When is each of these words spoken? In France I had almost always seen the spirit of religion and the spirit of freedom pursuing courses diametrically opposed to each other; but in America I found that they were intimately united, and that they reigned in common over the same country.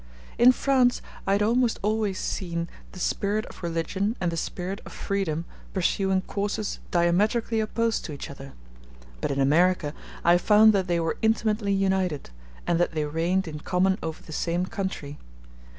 In 0.39 0.51
France 0.51 0.99
I 1.27 1.33
had 1.33 1.43
almost 1.43 1.77
always 1.83 2.17
seen 2.17 2.67
the 2.91 2.99
spirit 2.99 3.45
of 3.45 3.61
religion 3.61 4.17
and 4.19 4.31
the 4.31 4.35
spirit 4.35 4.81
of 4.83 4.91
freedom 4.93 5.45
pursuing 5.75 6.21
courses 6.21 6.79
diametrically 6.89 7.59
opposed 7.59 8.03
to 8.05 8.11
each 8.11 8.27
other; 8.27 8.53
but 9.21 9.29
in 9.29 9.39
America 9.39 9.93
I 10.25 10.39
found 10.39 10.73
that 10.73 10.87
they 10.87 10.99
were 10.99 11.17
intimately 11.21 11.71
united, 11.71 12.31
and 12.65 12.79
that 12.79 12.93
they 12.93 13.05
reigned 13.05 13.47
in 13.47 13.59
common 13.59 13.99
over 14.01 14.23
the 14.23 14.33
same 14.33 14.65
country. 14.65 15.19